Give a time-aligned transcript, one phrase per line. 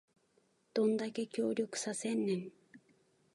[0.73, 2.51] どんだけ協力させんねん